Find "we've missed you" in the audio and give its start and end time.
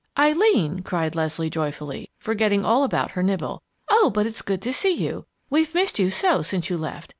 5.51-6.09